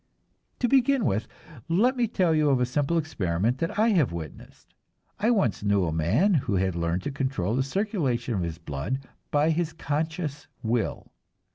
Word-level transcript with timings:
To 0.57 0.67
begin 0.67 1.05
with, 1.05 1.27
let 1.69 1.95
me 1.95 2.07
tell 2.07 2.33
you 2.33 2.49
of 2.49 2.59
a 2.59 2.65
simple 2.65 2.97
experiment 2.97 3.59
that 3.59 3.77
I 3.77 3.89
have 3.89 4.11
witnessed. 4.11 4.73
I 5.19 5.29
once 5.29 5.61
knew 5.63 5.85
a 5.85 5.93
man 5.93 6.33
who 6.33 6.55
had 6.55 6.73
learned 6.75 7.03
to 7.03 7.11
control 7.11 7.55
the 7.55 7.61
circulation 7.61 8.33
of 8.33 8.41
his 8.41 8.57
blood 8.57 9.07
by 9.29 9.51
his 9.51 9.73
conscious 9.73 10.47
will. 10.63 11.11